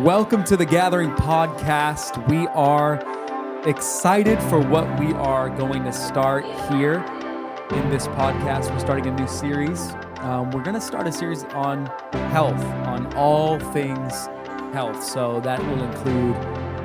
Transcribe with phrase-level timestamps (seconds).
[0.00, 2.28] Welcome to the Gathering Podcast.
[2.28, 2.96] We are
[3.66, 7.02] excited for what we are going to start here
[7.70, 8.70] in this podcast.
[8.70, 9.80] We're starting a new series.
[10.18, 11.86] Um, we're going to start a series on
[12.30, 14.26] health, on all things
[14.74, 15.02] health.
[15.02, 16.36] So that will include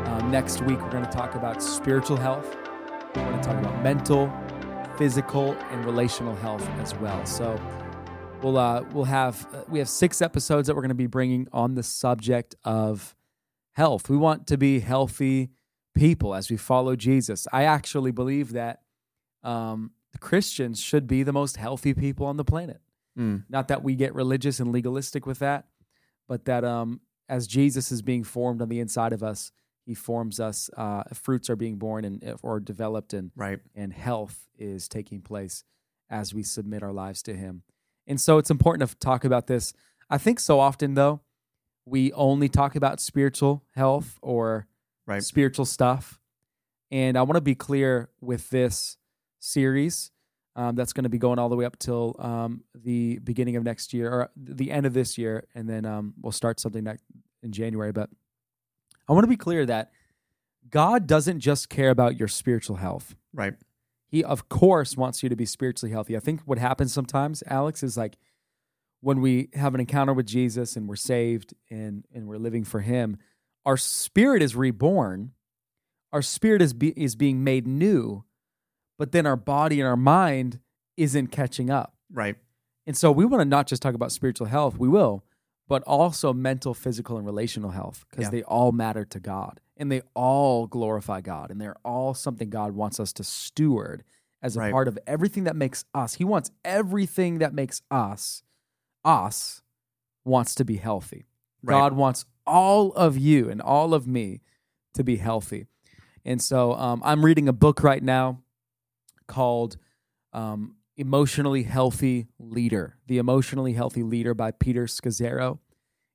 [0.07, 2.55] um, next week, we're going to talk about spiritual health,
[3.14, 4.32] we're going to talk about mental,
[4.98, 7.25] physical, and relational health as well.
[7.25, 7.59] So
[8.41, 11.47] we'll uh, we'll have uh, we have six episodes that we're going to be bringing
[11.51, 13.15] on the subject of
[13.73, 14.09] health.
[14.09, 15.49] We want to be healthy
[15.95, 17.47] people as we follow Jesus.
[17.51, 18.82] I actually believe that
[19.43, 22.82] um, Christians should be the most healthy people on the planet.
[23.18, 23.43] Mm.
[23.49, 25.65] Not that we get religious and legalistic with that,
[26.27, 29.51] but that um, as Jesus is being formed on the inside of us,
[29.85, 30.69] He forms us.
[30.77, 33.59] Uh, fruits are being born and or developed, and Right.
[33.75, 35.63] and health is taking place
[36.09, 37.63] as we submit our lives to Him.
[38.08, 39.73] And so it's important to talk about this.
[40.09, 41.22] I think so often, though,
[41.86, 44.67] we only talk about spiritual health or
[45.07, 45.23] Right.
[45.23, 46.19] spiritual stuff.
[46.91, 48.97] And I want to be clear with this
[49.39, 50.11] series
[50.55, 53.63] um, that's going to be going all the way up till um, the beginning of
[53.63, 55.47] next year or the end of this year.
[55.55, 57.03] And then um, we'll start something next
[57.41, 57.91] in January.
[57.91, 58.09] But
[59.07, 59.91] I want to be clear that
[60.69, 63.16] God doesn't just care about your spiritual health.
[63.33, 63.55] Right.
[64.11, 66.17] He, of course, wants you to be spiritually healthy.
[66.17, 68.17] I think what happens sometimes, Alex, is like
[68.99, 72.81] when we have an encounter with Jesus and we're saved and, and we're living for
[72.81, 73.17] Him,
[73.65, 75.31] our spirit is reborn.
[76.11, 78.25] Our spirit is, be, is being made new,
[78.99, 80.59] but then our body and our mind
[80.97, 81.95] isn't catching up.
[82.11, 82.35] Right.
[82.85, 85.23] And so we want to not just talk about spiritual health, we will,
[85.72, 88.30] but also mental, physical, and relational health because Yeah.
[88.31, 92.73] they all matter to God and they all glorify God and they're all something God
[92.73, 94.03] wants us to steward
[94.41, 94.72] as a Right.
[94.73, 96.16] part of everything that makes us.
[96.16, 98.44] He wants everything that makes us,
[99.05, 99.61] us,
[100.25, 101.25] wants to be healthy.
[101.63, 101.73] Right.
[101.80, 104.41] God wants all of you and all of me
[104.95, 105.67] to be healthy.
[106.25, 108.41] And so um, I'm reading a book right now
[109.25, 109.78] called
[110.34, 115.59] um, Emotionally Healthy Leader, The Emotionally Healthy Leader by Peter Scazzero.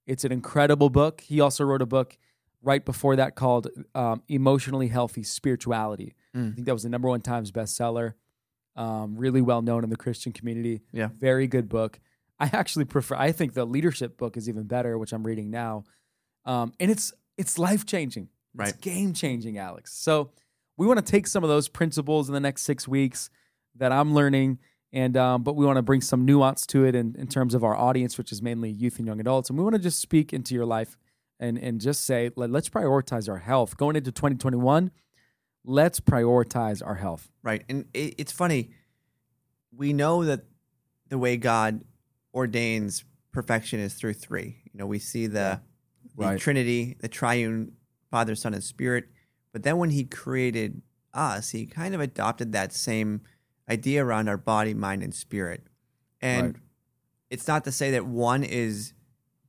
[0.06, 1.20] It's an incredible book.
[1.20, 2.16] He also wrote a book
[2.62, 6.14] right before that called um, Emotionally Healthy Spirituality.
[6.34, 6.54] I Mm.
[6.54, 8.14] think that was the number one Times bestseller.
[8.76, 10.82] Um, really well known in the Christian community.
[10.92, 11.08] Yeah.
[11.18, 11.98] Very good book.
[12.38, 13.16] I actually prefer.
[13.16, 15.84] I think the leadership book is even better, which I'm reading now,
[16.44, 18.28] um, and it's it's life changing.
[18.54, 18.68] Right.
[18.68, 19.94] It's game changing, Alex.
[19.94, 20.30] So
[20.76, 23.30] we want to take some of those principles in the next six weeks
[23.76, 24.58] that I'm learning,
[24.92, 27.64] and um, but we want to bring some nuance to it in, in terms of
[27.64, 30.32] our audience, which is mainly youth and young adults, and we want to just speak
[30.32, 30.97] into your life
[31.38, 34.91] and and just say Let, let's prioritize our health going into 2021.
[35.64, 37.28] Let's prioritize our health.
[37.42, 37.64] Right.
[37.69, 38.70] And it, it's funny.
[39.76, 40.44] We know that
[41.08, 41.82] the way God
[42.32, 44.62] ordains perfection is through three.
[44.72, 45.60] You know, we see the,
[46.16, 46.41] the Right.
[46.41, 47.72] Trinity, the triune
[48.10, 49.06] Father, Son, and Spirit.
[49.53, 50.82] But then when He created
[51.12, 53.22] us, He kind of adopted that same
[53.69, 55.65] idea around our body, mind, and spirit.
[56.21, 56.56] And Right.
[57.31, 58.93] it's not to say that one is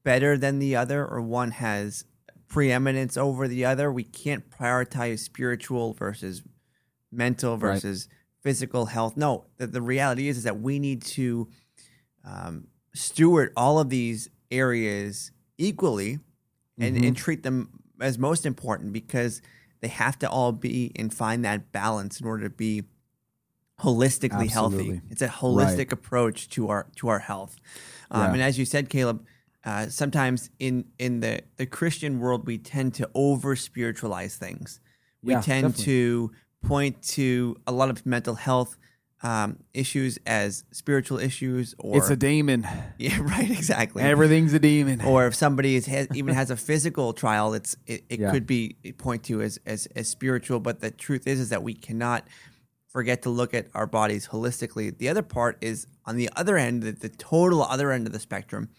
[0.04, 2.06] better than the other or one has
[2.48, 3.92] preeminence over the other.
[3.92, 6.44] We can't prioritize spiritual versus
[7.12, 7.74] mental Right.
[7.74, 8.08] versus
[8.42, 9.18] physical health.
[9.18, 11.50] No, the, the reality is, is that we need to
[12.24, 16.20] um, steward all of these areas equally
[16.78, 17.08] and, Mhm.
[17.08, 17.70] and treat them
[18.02, 19.42] as most important because
[19.82, 22.84] they have to all be and find that balance in order to be
[23.82, 25.02] holistically healthy.
[25.10, 27.58] It's a holistic approach to our to our health.
[28.12, 28.34] Um, Yeah.
[28.34, 29.26] And as you said, Caleb,
[29.64, 34.80] uh, sometimes in in the the Christian world, we tend to over spiritualize things.
[35.22, 35.84] We Yeah, tend definitely.
[35.86, 36.32] to
[36.64, 38.78] point to a lot of mental health
[39.24, 42.68] um, issues as spiritual issues, or it's a demon.
[43.00, 44.04] yeah, right, exactly.
[44.04, 45.02] Everything's a demon.
[45.02, 48.32] or if somebody is, has, even has a physical trial, it's it, it Yeah.
[48.32, 50.60] could be point to as, as as spiritual.
[50.60, 52.28] But the truth is, is that we cannot
[52.97, 54.97] forget to look at our bodies holistically.
[54.97, 58.19] The other part is on the other end, the, the total other end of the
[58.19, 58.69] spectrum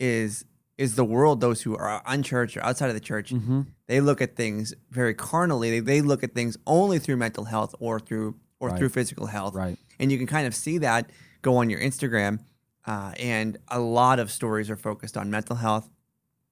[0.00, 0.44] is
[0.78, 1.40] is the world.
[1.42, 3.60] Those who are unchurched or outside of the church, Mm-hmm.
[3.86, 5.68] they look at things very carnally.
[5.70, 8.78] They, they look at things only through mental health or through or Right.
[8.78, 9.76] through physical health Right.
[10.00, 11.10] and you can kind of see that
[11.42, 12.40] go on your Instagram.
[12.86, 15.86] Uh, and a lot of stories are focused on mental health,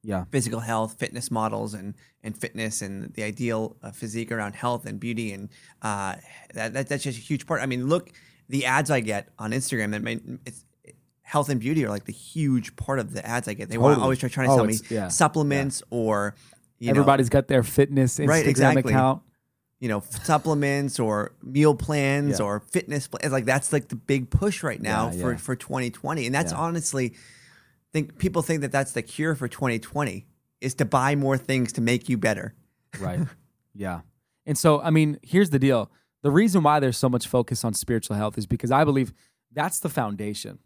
[0.04, 0.24] Yeah.
[0.30, 5.00] physical health, fitness models, and and fitness, and the ideal uh, physique around health and
[5.00, 5.48] beauty, and
[5.82, 6.16] uh,
[6.54, 7.62] that, that that's just a huge part.
[7.62, 8.10] I mean, look,
[8.48, 10.64] the ads I get on Instagram that made it's
[11.22, 13.70] health and beauty are like the huge part of the ads I get.
[13.70, 14.02] They want Totally.
[14.04, 15.08] always try trying to Oh, sell me yeah.
[15.08, 16.34] supplements or
[16.78, 18.92] you know, Everybody's got their fitness Instagram Right, exactly.
[18.92, 19.22] account.
[19.80, 22.44] you know supplements or meal plans Yeah.
[22.46, 25.38] or fitness plans like that's like the big push right now Yeah, for yeah.
[25.38, 26.58] for 2020 and that's Yeah.
[26.58, 27.14] honestly
[27.94, 30.26] think people think that that's the cure for 2020
[30.60, 32.52] is to buy more things to make you better.
[33.00, 33.20] Right.
[33.74, 34.00] yeah.
[34.44, 35.90] And so, I mean, here's the deal.
[36.22, 39.14] The reason why there's so much focus on spiritual health is because I believe
[39.52, 40.58] that's the foundation.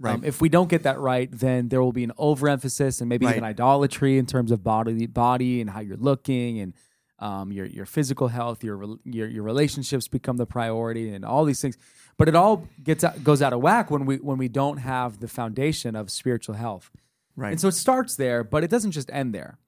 [0.00, 0.14] Right.
[0.14, 3.26] Um, if we don't get that right, then there will be an overemphasis and maybe
[3.26, 3.36] Right.
[3.36, 6.74] even idolatry in terms of body, body and how you're looking, and
[7.24, 11.60] um, your your physical health, your your your relationships become the priority, and all these
[11.60, 11.78] things.
[12.18, 15.20] But it all gets out, goes out of whack when we when we don't have
[15.20, 16.90] the foundation of spiritual health.
[17.34, 17.50] Right.
[17.52, 19.58] And so it starts there, but it doesn't just end there.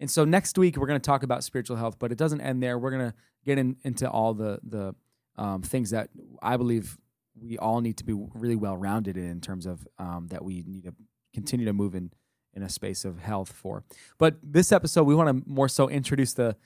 [0.00, 2.62] And so next week we're going to talk about spiritual health, but it doesn't end
[2.62, 2.76] there.
[2.76, 3.14] We're going to
[3.44, 4.94] get in, into all the the
[5.36, 6.10] um, things that
[6.42, 6.98] I believe
[7.40, 10.64] we all need to be really well rounded in, in terms of um, that we
[10.66, 10.94] need to
[11.32, 12.10] continue to move in
[12.52, 13.84] in a space of health for.
[14.18, 16.56] But this episode, we want to more so introduce the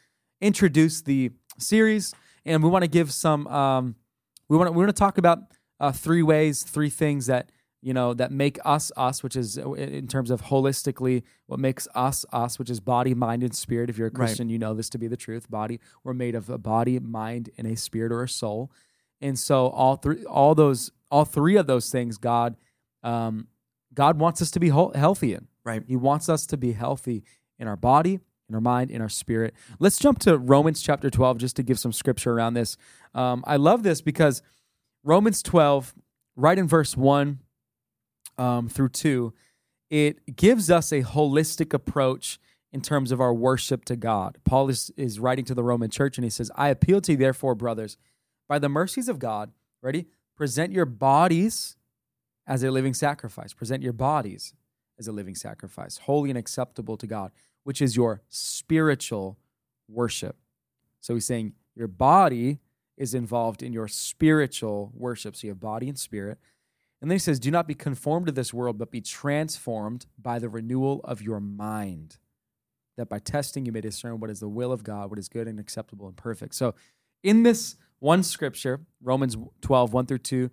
[0.41, 2.15] introduce the series,
[2.45, 3.47] and we want to give some.
[3.47, 3.97] Um,
[4.49, 5.39] we want to we want to talk about
[5.79, 7.51] uh, three ways, three things that
[7.83, 11.87] you know that make us us, which is uh, in terms of holistically what makes
[11.95, 13.89] us us, which is body, mind, and spirit.
[13.91, 14.17] If you're a Right.
[14.27, 15.51] Christian, you know this to be the truth.
[15.51, 18.71] Body, we're made of a body, mind, and a spirit or a soul,
[19.21, 22.57] and so all three, all those, all three of those things, God,
[23.03, 23.47] um,
[23.95, 25.47] God wants us to be whole, healthy in.
[25.65, 25.83] right.
[25.87, 27.25] He wants us to be healthy
[27.59, 28.21] in our body,
[28.51, 29.55] in our mind, in our spirit.
[29.79, 32.77] Let's jump to Romans chapter 12 just to give some scripture around this.
[33.15, 34.43] Um, I love this because
[35.05, 35.95] Romans 12,
[36.37, 37.39] right in verse 1
[38.37, 39.33] um, through 2,
[39.89, 42.39] it gives us a holistic approach
[42.73, 44.39] in terms of our worship to God.
[44.45, 47.19] Paul is, is writing to the Roman church and he says, I appeal to you,
[47.19, 47.97] therefore, brothers,
[48.49, 49.53] by the mercies of God,
[49.83, 50.07] ready?
[50.37, 51.77] Present your bodies
[52.47, 53.53] as a living sacrifice.
[53.53, 54.55] Present your bodies
[54.99, 57.33] as a living sacrifice, holy and acceptable to God,
[57.65, 59.39] which is your spiritual
[59.89, 60.37] worship.
[61.01, 62.59] So he's saying your body
[62.97, 65.37] is involved in your spiritual worship.
[65.37, 66.39] So you have body and spirit.
[67.01, 70.39] And then he says, Do not be conformed to this world, but be transformed by
[70.39, 72.19] the renewal of your mind,
[72.97, 75.49] that by testing you may discern what is the will of God, what is good
[75.49, 76.55] and acceptable and perfect.
[76.55, 76.75] So
[77.23, 80.51] in this one scripture, Romans 12, 1 through 2,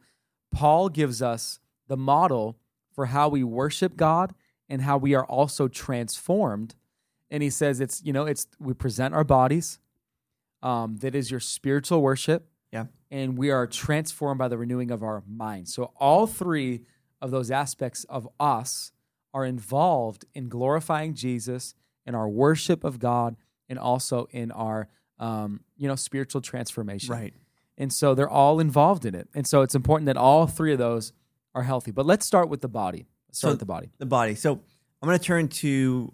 [0.51, 2.57] Paul gives us the model
[2.94, 4.33] for how we worship God
[4.69, 6.75] and how we are also transformed.
[7.29, 9.79] And he says it's, you know, it's we present our bodies.
[10.63, 12.47] Um, that is your spiritual worship.
[12.71, 12.85] Yeah.
[13.12, 15.69] And we are transformed by the renewing of our mind.
[15.69, 16.81] So all three
[17.21, 18.91] of those aspects of us
[19.33, 21.75] are involved in glorifying Jesus
[22.06, 23.35] in our worship of God
[23.69, 24.88] and also in our
[25.19, 27.13] um, you know, spiritual transformation.
[27.13, 27.33] Right.
[27.77, 29.30] And so they're all involved in it.
[29.35, 31.13] And so it's important that all three of those
[31.53, 31.91] are healthy.
[31.91, 33.06] But let's start with the body.
[33.27, 33.89] Let's start So- with the body.
[33.97, 34.35] The body.
[34.35, 34.53] So
[35.01, 36.13] I'm going to turn to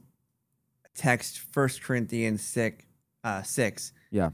[0.96, 2.84] text First Corinthians six.
[3.24, 3.94] Uh, six.
[4.12, 4.32] Yeah.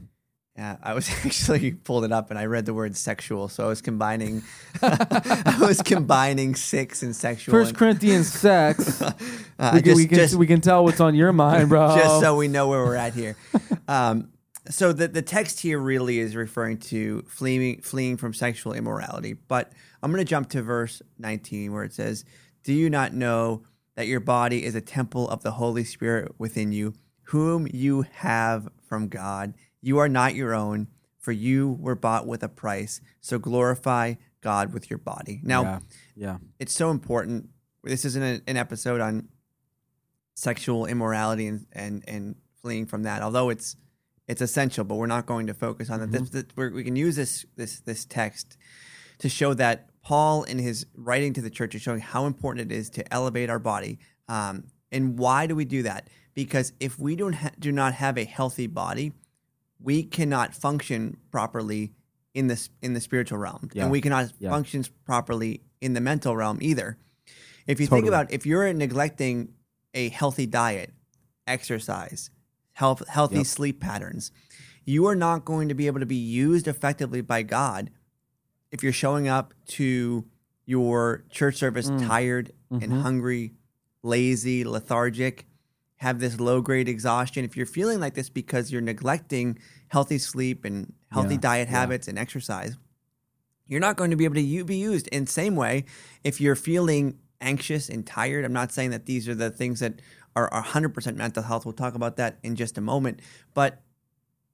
[0.56, 3.68] Yeah, I was actually pulled it up and I read the word sexual, so I
[3.68, 4.42] was combining.
[4.82, 7.52] I was combining six and sexual.
[7.52, 9.00] First and- Corinthians sex.
[9.00, 9.12] uh,
[9.74, 11.96] we, can, just- we, can, just- we can tell what's on your mind, bro.
[11.96, 13.36] just so we know where we're at here.
[13.88, 14.30] um,
[14.68, 19.32] so the the text here really is referring to fleeing fleeing from sexual immorality.
[19.32, 19.72] But
[20.02, 22.24] I'm going to jump to verse 19 where it says,
[22.62, 23.62] "Do you not know
[23.96, 26.94] that your body is a temple of the Holy Spirit within you,
[27.24, 29.54] whom you have from God?
[29.80, 30.88] You are not your own,
[31.18, 33.00] for you were bought with a price.
[33.20, 35.78] So glorify God with your body." Now, yeah.
[36.16, 36.36] yeah.
[36.58, 37.50] it's so important.
[37.82, 39.28] This isn't a, an episode on
[40.34, 43.76] sexual immorality and, and and fleeing from that, although it's
[44.26, 44.84] it's essential.
[44.84, 46.12] But we're not going to focus on that.
[46.12, 46.36] This, mm-hmm.
[46.36, 48.56] this, we're, we can use this this this text
[49.18, 52.74] to show that Paul, in his writing to the church, is showing how important it
[52.74, 53.98] is to elevate our body.
[54.28, 56.08] Um, and why do we do that?
[56.34, 59.12] Because if we don't ha- do not have a healthy body,
[59.78, 61.92] we cannot function properly
[62.34, 63.82] in this in the spiritual realm, Yeah.
[63.84, 64.50] and we cannot Yeah.
[64.50, 66.96] function properly in the mental realm either.
[67.66, 69.52] If you think about if you're neglecting
[69.94, 70.94] a healthy diet,
[71.46, 72.30] exercise,
[72.74, 73.46] health, healthy Yep.
[73.46, 74.30] sleep patterns,
[74.84, 77.90] you are not going to be able to be used effectively by God
[78.70, 80.24] if you're showing up to
[80.66, 82.06] your church service Mm.
[82.06, 83.02] tired and Mhm.
[83.02, 83.54] hungry,
[84.02, 85.46] lazy, lethargic,
[85.96, 87.44] have this low grade exhaustion.
[87.44, 89.58] If you're feeling like this because you're neglecting
[89.88, 91.80] healthy sleep and healthy Yeah, diet yeah.
[91.80, 92.78] habits and exercise,
[93.66, 95.84] you're not going to be able to be used in same way
[96.24, 98.44] if you're feeling anxious and tired.
[98.44, 100.00] I'm not saying that these are the things that
[100.36, 101.64] are, are 100% mental health.
[101.66, 103.20] We'll talk about that in just a moment.
[103.52, 103.82] But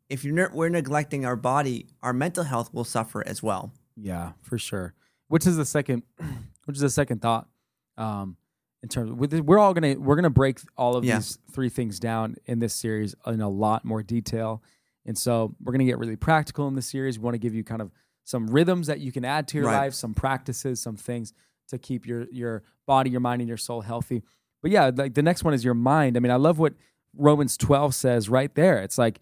[0.09, 3.73] if you're we're neglecting our body, our mental health will suffer as well.
[3.97, 4.95] Yeah, for sure.
[5.29, 6.03] Which is the second,
[6.67, 7.49] which is the second thought.
[7.97, 8.37] Um,
[8.83, 11.17] in terms, with we're all gonna we're gonna break all of Yeah.
[11.17, 14.63] these three things down in this series in a lot more detail,
[15.07, 17.19] and so we're gonna get really practical in this series.
[17.19, 17.91] We want to give you kind of
[18.25, 19.79] some rhythms that you can add to your Right.
[19.79, 21.33] life, some practices, some things
[21.69, 24.23] to keep your your body, your mind, and your soul healthy.
[24.63, 26.17] but yeah, like the next one is your mind.
[26.17, 26.75] I mean, I love what
[27.15, 28.79] Romans 12 says right there.
[28.83, 29.21] It's like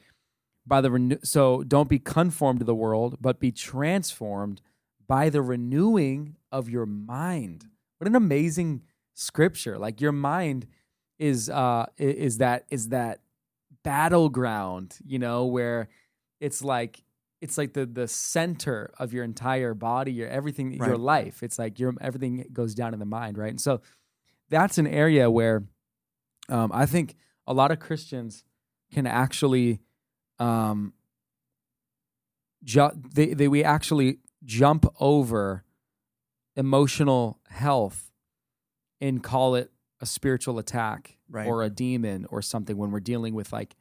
[0.67, 4.61] by the renew so don't be conformed to the world, but be transformed
[5.07, 7.67] by the renewing of your mind.
[7.99, 8.83] What an amazing
[9.15, 9.79] scripture.
[9.79, 10.67] Like your mind
[11.19, 13.21] is uh is that is that
[13.83, 15.89] battleground, you know, where
[16.41, 17.03] it's like
[17.41, 21.43] it's like the the center of your entire body, your everything, your life.
[21.43, 23.51] It's like your everything goes down in the mind, right?
[23.51, 23.83] And so
[24.49, 25.65] that's an area where
[26.49, 27.17] um, I think
[27.47, 28.45] a lot of Christians
[28.93, 29.81] can actually
[30.39, 30.93] um,
[32.63, 35.65] ju- they, they we actually jump over
[36.57, 38.11] emotional health
[39.01, 41.47] and call it a spiritual attack Right.
[41.47, 43.75] or a demon or something when we're dealing with like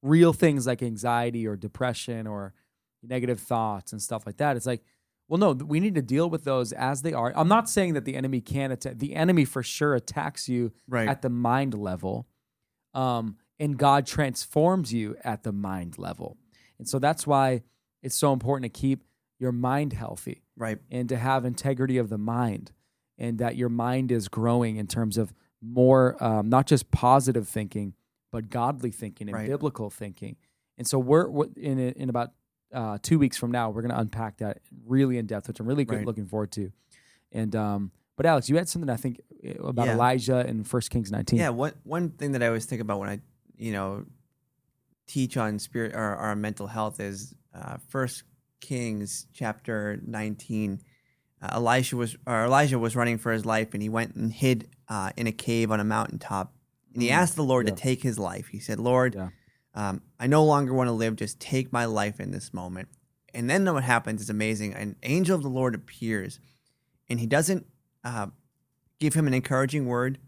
[0.00, 2.54] real things like anxiety or depression or
[3.02, 4.56] negative thoughts and stuff like that.
[4.56, 4.82] It's like,
[5.28, 7.32] well, no, we need to deal with those as they are.
[7.34, 8.98] I'm not saying that the enemy can attack.
[8.98, 11.08] The enemy for sure attacks you Right.
[11.08, 12.26] at the mind level,
[12.94, 16.36] um, and God transforms you at the mind level.
[16.78, 17.62] And so that's why
[18.02, 19.04] it's so important to keep
[19.38, 20.78] your mind healthy right.
[20.90, 22.72] and to have integrity of the mind
[23.18, 25.32] and that your mind is growing in terms of
[25.62, 27.94] more um, not just positive thinking
[28.30, 29.46] but godly thinking and Right.
[29.48, 30.36] biblical thinking
[30.76, 32.32] and so we're we're- in in about
[32.72, 35.66] uh, two weeks from now we're going to unpack that really in depth which i'm
[35.66, 36.04] really Right.
[36.04, 36.70] looking forward to
[37.32, 39.94] and um, but alex you had something i think uh, about Yeah.
[39.94, 43.08] elijah in first kings 19 Yeah, one one thing that I always think about when
[43.08, 43.20] I,
[43.56, 44.04] you know,
[45.06, 48.22] teach on spirit or, or mental health is uh, First
[48.60, 50.80] Kings chapter nineteen.
[51.42, 54.68] Uh, Elisha was or Elijah was running for his life, and he went and hid
[54.88, 56.54] uh, in a cave on a mountaintop,
[56.94, 57.74] and he Mm, asked the Lord yeah.
[57.74, 58.48] to take his life.
[58.48, 59.28] He said, "Lord, Yeah.
[59.74, 61.16] um, I no longer want to live.
[61.16, 62.88] Just take my life in this moment."
[63.34, 64.72] And then what happens is amazing.
[64.74, 66.38] An angel of the Lord appears,
[67.10, 67.66] and he doesn't
[68.04, 68.28] uh,
[69.00, 70.18] give him an encouraging word.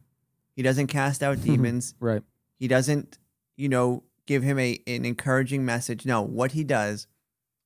[0.55, 1.95] He doesn't cast out demons.
[2.01, 2.23] right
[2.59, 3.19] He doesn't,
[3.57, 6.07] you know, give him a an encouraging message.
[6.07, 7.07] No, what he does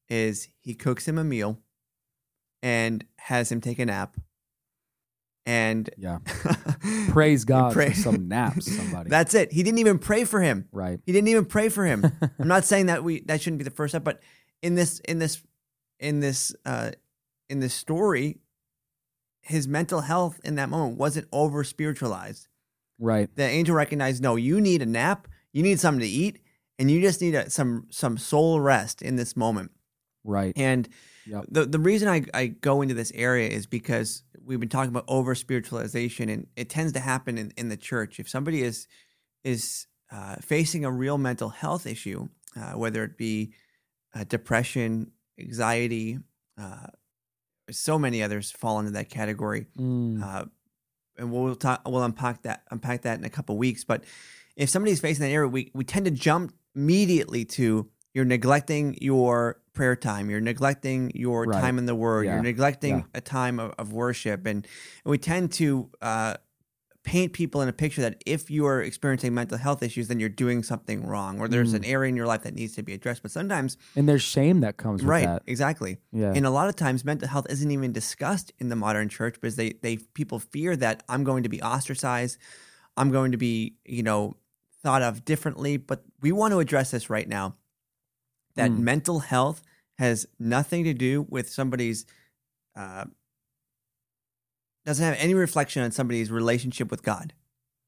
[0.09, 1.59] is he cooks him a meal
[2.63, 4.17] and has him take a nap.
[5.47, 6.19] And yeah
[7.09, 9.53] praise god pray- for some naps somebody that's it.
[9.53, 10.69] He didn't even pray for him.
[10.71, 12.05] right He didn't even pray for him.
[12.39, 14.21] I'm not saying that we that shouldn't be the first step, but
[14.63, 15.43] in this in this
[15.99, 16.91] in this uh
[17.49, 18.39] in this story,
[19.41, 22.47] his mental health in that moment wasn't over spiritualized.
[23.01, 23.29] Right.
[23.35, 26.41] The angel recognized no you need a nap you need something to eat
[26.79, 29.73] and you just need a, some some soul rest in this moment.
[30.25, 30.53] Right.
[30.57, 30.89] And
[31.27, 31.47] Yep.
[31.51, 35.05] the the reason I, I go into this area is because we've been talking about
[35.07, 38.19] over spiritualization and it tends to happen in, in the church.
[38.19, 38.87] If somebody is
[39.45, 43.53] is uh, facing a real mental health issue uh, whether it be
[44.15, 46.19] uh, depression anxiety
[46.59, 46.87] uh,
[47.71, 49.67] so many others fall into that category.
[49.79, 50.47] Mm, uh,
[51.21, 51.83] and we'll talk.
[51.87, 53.85] We'll unpack that unpack that in a couple weeks.
[53.85, 54.05] But
[54.57, 59.61] if somebody's facing that area, we we tend to jump immediately to you're neglecting your
[59.73, 61.61] prayer time, you're neglecting your Right.
[61.61, 62.35] time in the Word, Yeah.
[62.35, 63.05] you're neglecting Yeah.
[63.15, 64.67] a time of, of worship, and,
[65.05, 66.37] and we tend to uh,
[67.03, 70.29] paint people in a picture that if you are experiencing mental health issues, then you're
[70.29, 71.77] doing something wrong, or there's Mm.
[71.77, 73.23] an area in your life that needs to be addressed.
[73.23, 75.99] But sometimes, and there's shame that comes with right, that exactly.
[76.13, 79.35] yeah And a lot of times, mental health isn't even discussed in the modern church
[79.35, 82.37] because they, they people fear that I'm going to be ostracized,
[82.97, 84.37] I'm going to be you know
[84.83, 85.79] thought of differently.
[85.79, 87.57] But we want to address this right now.
[88.57, 88.81] That Mm.
[88.81, 89.63] mental health
[89.99, 92.05] has nothing to do with somebody's
[92.77, 93.05] uh,
[94.91, 97.33] doesn't have any reflection on somebody's relationship with God.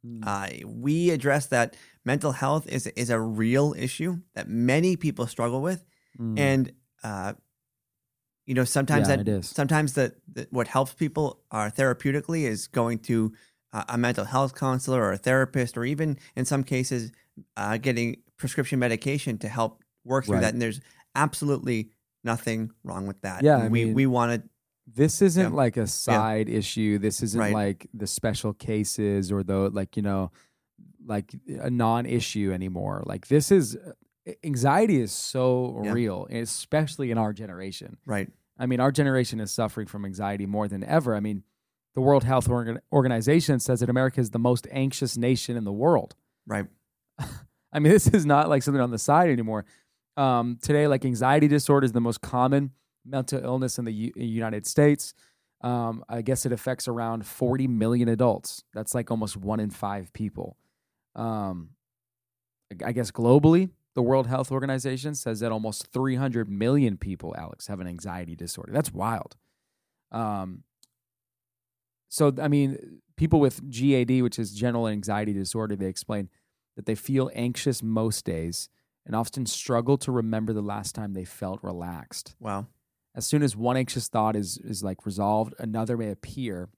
[0.06, 0.20] Mm.
[0.26, 5.60] Uh, we address that mental health is is a real issue that many people struggle
[5.62, 5.84] with,
[6.20, 6.38] Mm.
[6.38, 6.72] and
[7.04, 7.32] uh,
[8.46, 9.48] you know sometimes Yeah, that it is.
[9.48, 13.32] sometimes that that what helps people are therapeutically is going to
[13.72, 17.10] uh, a mental health counselor or a therapist or even in some cases
[17.56, 20.42] uh, getting prescription medication to help work through Right.
[20.42, 20.80] that and there's
[21.14, 21.90] absolutely
[22.24, 24.48] nothing wrong with that Yeah, I we mean- we want to
[24.86, 25.56] this isn't Yeah.
[25.56, 26.98] like a side issue.
[26.98, 27.54] This isn't Right.
[27.54, 30.30] like the special cases or the like, you know,
[31.04, 33.02] like a non-issue anymore.
[33.06, 33.76] Like this is
[34.44, 35.92] anxiety is so Yeah.
[35.92, 37.96] real, especially in our generation.
[38.06, 41.16] right I mean, our generation is suffering from anxiety more than ever.
[41.16, 41.42] I mean,
[41.94, 45.72] the World Health Organ- Organization says that America is the most anxious nation in the
[45.72, 46.14] world.
[46.46, 46.66] right
[47.72, 49.64] I mean, this is not like something on the side anymore.
[50.16, 52.72] Um, today, like anxiety disorder is the most common
[53.04, 55.14] mental illness in the U- United States.
[55.62, 58.64] Um, I guess it affects around 40 million adults.
[58.74, 60.56] That's like almost one in five people.
[61.14, 61.70] Um,
[62.84, 67.80] I- guess globally, the World Health Organization says that almost 300 million people, Alex, have
[67.80, 68.72] an anxiety disorder.
[68.72, 69.36] That's wild.
[70.10, 70.64] Um,
[72.08, 76.28] so, I mean, people with GAD, which is general anxiety disorder, they explain
[76.76, 78.68] that they feel anxious most days
[79.06, 82.34] and often struggle to remember the last time they felt relaxed.
[82.38, 82.66] Wow.
[83.14, 86.68] As soon as one anxious thought is is like resolved, another may appear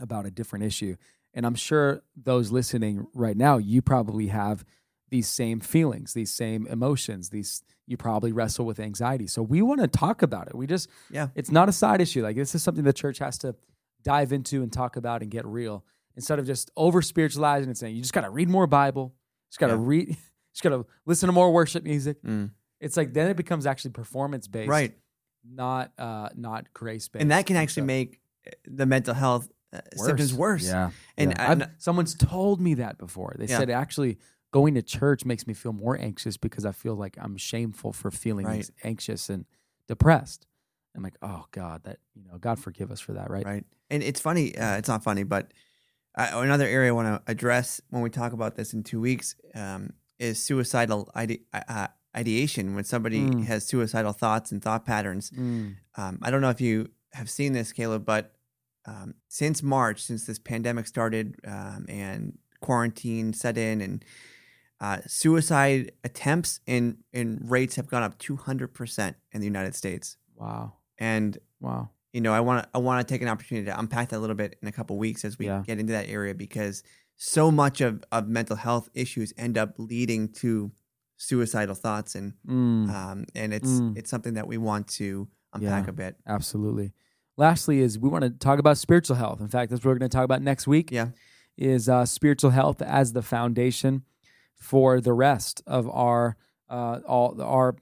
[0.00, 0.96] about a different issue.
[1.34, 4.64] And I'm sure those listening right now, you probably have
[5.10, 9.26] these same feelings, these same emotions, these you probably wrestle with anxiety.
[9.28, 10.54] So we want to talk about it.
[10.56, 11.28] We just Yeah.
[11.34, 12.22] it's not a side issue.
[12.22, 13.54] Like this is something the church has to
[14.02, 15.84] dive into and talk about and get real
[16.16, 19.14] instead of just over spiritualizing and saying you just got to read more Bible,
[19.50, 19.80] just got to Yeah.
[19.82, 20.08] read,
[20.52, 22.20] just got to listen to more worship music.
[22.22, 22.50] Mm.
[22.80, 24.96] It's like then it becomes actually performance based, Right.
[25.48, 29.80] Not uh not grace based, And that can actually make uh, the mental health uh,
[29.96, 30.64] symptoms worse.
[30.66, 31.50] Yeah, And yeah.
[31.50, 33.34] I've- someone's told me that before.
[33.38, 33.58] They Yeah.
[33.58, 34.18] said actually
[34.52, 38.10] going to church makes me feel more anxious because I feel like I'm shameful for
[38.10, 38.70] feeling Right.
[38.84, 39.44] anxious and
[39.88, 40.46] depressed.
[40.94, 43.44] I'm like, oh God, that you know, God forgive us for that, right?
[43.44, 43.64] Right.
[43.90, 44.56] And it's funny.
[44.56, 45.52] Uh, it's not funny, but
[46.16, 49.34] uh, another area I want to address when we talk about this in two weeks
[49.54, 52.74] um, is suicidal ide- uh, ideation.
[52.74, 53.44] When somebody Mm.
[53.44, 55.30] has suicidal thoughts and thought patterns.
[55.30, 58.32] Mm, Um, I don't know if you have seen this, Caleb, but
[58.86, 64.04] um, since March, since this pandemic started um, and quarantine set in, and
[64.80, 70.16] uh, suicide attempts and, and rates have gone up 200% in the United States.
[70.36, 71.90] wow, And wow.
[72.12, 74.20] you know, I want to I want to take an opportunity to unpack that a
[74.20, 75.62] little bit in a couple weeks as we Yeah.
[75.66, 76.82] get into that area because
[77.16, 80.70] so much of, of mental health issues end up leading to
[81.16, 83.96] suicidal thoughts and Mm, um, and it's Mm.
[83.96, 85.90] it's something that we want to unpack Yeah.
[85.90, 86.16] a bit.
[86.26, 86.92] absolutely.
[87.38, 89.40] Lastly, is we want to talk about spiritual health.
[89.40, 90.90] In fact, that's what we're going to talk about next week.
[90.90, 91.10] Yeah.
[91.58, 94.02] is uh, spiritual health as the foundation
[94.56, 96.36] for the rest of our
[96.68, 97.76] uh, all our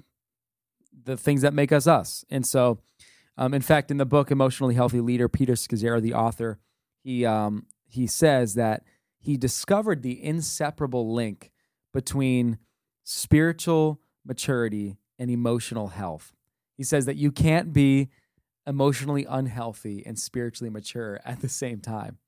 [1.05, 2.25] the things that make us us.
[2.31, 2.79] And so,
[3.37, 6.59] um, in fact, in the book "Emotionally Healthy Leader," Peter Scazzero, the author,
[7.03, 8.85] he um, he says that
[9.19, 11.51] he discovered the inseparable link
[11.93, 12.59] between
[13.05, 16.33] spiritual maturity and emotional health.
[16.77, 18.09] He says that you can't be
[18.67, 22.19] emotionally unhealthy and spiritually mature at the same time.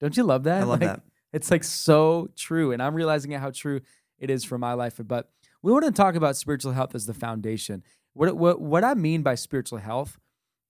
[0.00, 0.62] Don't you love that?
[0.62, 1.02] I love Like, that.
[1.32, 2.72] It's like so true.
[2.72, 3.80] And I'm realizing how true
[4.18, 5.00] it is for my life.
[5.04, 5.30] But
[5.62, 7.82] we want to talk about spiritual health as the foundation.
[8.14, 10.18] What what what I mean by spiritual health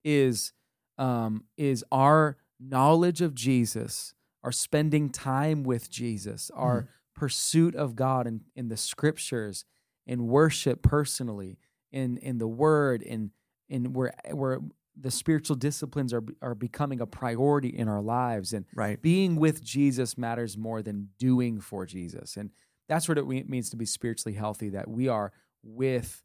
[0.03, 0.53] is
[0.97, 8.27] um is our knowledge of Jesus, our spending time with Jesus, our pursuit of God
[8.27, 9.65] in, in the scriptures,
[10.05, 11.57] in worship personally,
[11.91, 13.31] in in the word, in
[13.69, 14.59] in where where
[14.95, 19.01] the spiritual disciplines are are becoming a priority in our lives and Right.
[19.01, 22.37] being with Jesus matters more than doing for Jesus.
[22.37, 22.51] And
[22.89, 25.31] that's what it means to be spiritually healthy that we are
[25.63, 26.23] with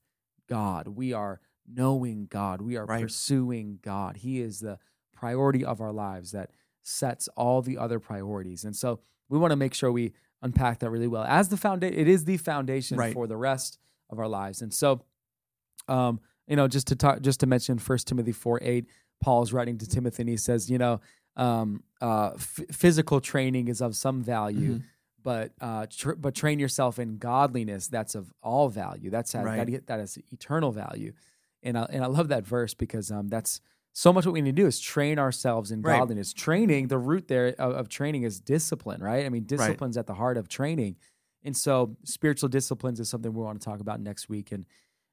[0.49, 0.88] God.
[0.88, 2.61] We are knowing God.
[2.61, 3.03] We are Right.
[3.03, 4.18] pursuing God.
[4.18, 4.79] He is the
[5.12, 6.51] priority of our lives that
[6.83, 8.64] sets all the other priorities.
[8.64, 10.12] And so we want to make sure we
[10.47, 11.25] unpack that really well.
[11.25, 13.13] As the foundation, it is the foundation Right.
[13.13, 13.79] for the rest
[14.11, 14.63] of our lives.
[14.63, 15.03] And so
[15.89, 18.87] um, you know, just to talk, just to mention First Timothy four eight,
[19.23, 21.01] Paul's writing to Timothy, and he says, you know,
[21.37, 24.83] um, uh, f- physical training is of some value, Mhm.
[25.23, 27.89] but uh, tr- but train yourself in godliness.
[27.89, 29.11] That's of all value.
[29.11, 29.67] That's Right.
[29.71, 31.13] that, that has eternal value,
[31.63, 33.61] and I, and I love that verse because um, that's
[33.99, 36.01] so much what we need to do is train ourselves in Right.
[36.01, 36.35] godliness.
[36.35, 39.25] Training, the root there of, of training is discipline, right?
[39.25, 40.97] I mean, discipline's at the heart of training,
[41.43, 44.67] and so spiritual disciplines is something we want to talk about next week, and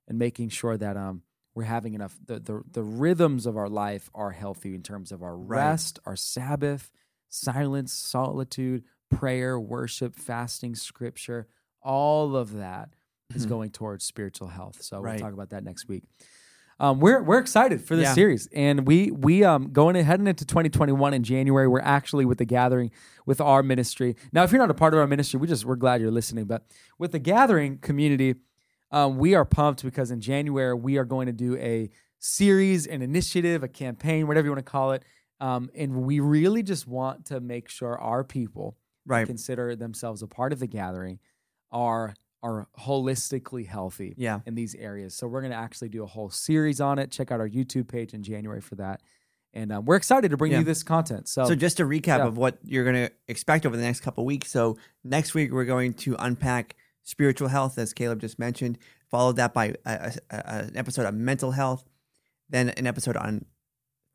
[0.10, 1.24] and making sure that um
[1.56, 5.24] we're having enough the the, the rhythms of our life are healthy in terms of
[5.24, 5.62] our Right.
[5.62, 6.92] rest, our Sabbath,
[7.30, 11.48] silence, solitude, prayer, worship, fasting, scripture,
[11.82, 12.90] all of that
[13.34, 13.50] is Mhm.
[13.50, 14.82] going towards spiritual health.
[14.82, 15.14] So Right.
[15.14, 16.04] we'll talk about that next week.
[16.80, 18.14] Um, we're we're excited for this Yeah.
[18.14, 21.68] series, and we we um going in, heading into 2021 in January.
[21.68, 22.92] We're actually with the gathering
[23.26, 24.16] with our ministry.
[24.32, 26.46] Now, if you're not a part of our ministry, we just we're glad you're listening.
[26.46, 26.66] But
[26.98, 28.36] with the gathering community,
[28.92, 33.02] um, we are pumped because in January we are going to do a series, an
[33.02, 35.04] initiative, a campaign, whatever you want to call it,
[35.42, 39.28] um, and we really just want to make sure our people Right.
[39.28, 41.20] consider themselves a part of the gathering
[41.72, 44.42] are are holistically healthy Yeah.
[44.46, 45.16] in these areas.
[45.16, 47.10] So we're going to actually do a whole series on it.
[47.10, 49.02] Check out our YouTube page in January for that.
[49.54, 50.60] And um, we're excited to bring Yeah.
[50.60, 51.28] you this content.
[51.30, 52.26] So, So just a recap yeah.
[52.28, 54.52] of what you're going to expect over the next couple weeks.
[54.52, 58.78] So next week we're going to unpack spiritual health, as Caleb just mentioned.
[59.10, 61.88] Followed that by a, a- a- an episode on mental health,
[62.50, 63.46] then an episode on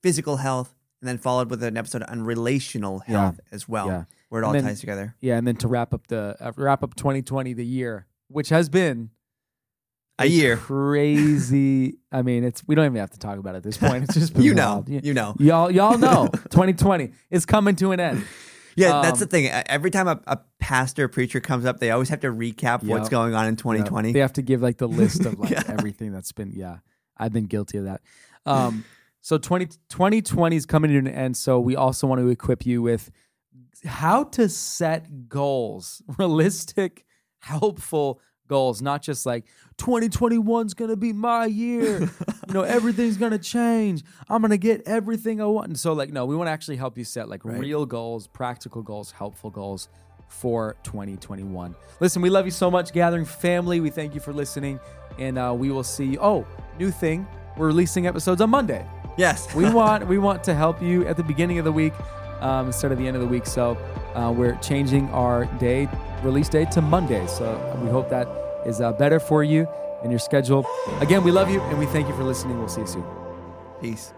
[0.02, 3.20] physical health, and then followed with an episode on relational Yeah.
[3.22, 4.04] health as well, Yeah.
[4.28, 5.14] where it all then- ties together.
[5.20, 8.68] yeah, and then to wrap up the uh, wrap up 2020, the year, which has
[8.68, 9.10] been
[10.18, 10.56] A year.
[10.56, 11.98] crazy.
[12.12, 14.04] I mean, it's we don't even have to talk about it at this point.
[14.04, 14.88] It's just been You know, wild.
[15.06, 15.34] You know.
[15.38, 18.24] y'all y'all know 2020 is coming to an end.
[18.76, 19.46] Yeah, that's Um, the thing.
[19.48, 23.08] Every time a, a pastor or preacher comes up, they always have to recap what's
[23.08, 24.12] going on in Yeah, 2020.
[24.12, 25.62] They have to give like the list of like Yeah.
[25.66, 26.52] everything that's been.
[26.54, 26.78] Yeah,
[27.16, 28.02] I've been guilty of that.
[28.46, 28.84] Um,
[29.20, 31.36] so 20, 2020 is coming to an end.
[31.36, 33.10] So we also want to equip you with
[33.84, 37.04] how to set goals, realistic,
[37.40, 39.44] helpful goals, not just like
[39.76, 42.00] 2021 is going to be my year.
[42.46, 44.02] you know, everything's going to change.
[44.28, 45.68] I'm going to get everything I want.
[45.68, 47.60] And so, like, no, we want to actually help you set like Right.
[47.60, 49.88] real goals, practical goals, helpful goals
[50.28, 51.74] for 2021.
[52.00, 53.80] Listen, we love you so much, Gathering family.
[53.80, 54.78] We thank you for listening,
[55.18, 56.18] and uh, we will see you.
[56.20, 56.46] Oh,
[56.78, 57.26] new thing.
[57.56, 59.52] We're releasing episodes on Monday Yes.
[59.54, 61.92] we want we want to help you at the beginning of the week
[62.40, 63.46] um, instead of the end of the week.
[63.46, 63.76] So
[64.18, 65.88] uh, we're changing our day
[66.22, 67.26] release date to Monday.
[67.26, 67.46] So
[67.82, 68.26] we hope that
[68.66, 69.68] is uh, better for you
[70.02, 70.66] and your schedule.
[71.00, 72.58] Again, we love you and we thank you for listening.
[72.58, 73.04] We'll see you soon.
[73.80, 74.12] Peace.